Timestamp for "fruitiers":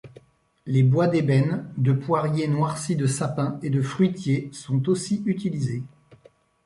3.83-4.49